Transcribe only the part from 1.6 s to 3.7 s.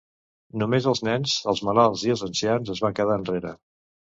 malalts i els ancians es van quedar enrere.